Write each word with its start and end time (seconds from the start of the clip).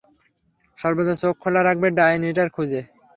সর্বদা 0.77 1.13
চোখ 1.21 1.33
খোলা 1.43 1.61
রাখবে 1.63 1.87
ডাইনি 1.97 2.29
টার 2.37 2.49
খুঁজে। 2.55 2.81